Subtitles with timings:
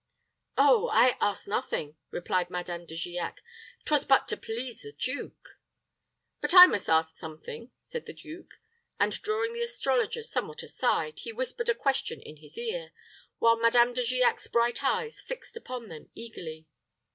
[0.57, 3.37] "Oh, I ask nothing," replied Madame De Giac.
[3.85, 5.59] "'Twas but to please the duke."
[6.41, 8.55] "But I must ask something," said the duke;
[8.99, 12.93] and, drawing the astrologer somewhat aside, he whispered a question in his ear,
[13.37, 16.65] while Madame De Giac's bright eyes fixed upon them eagerly.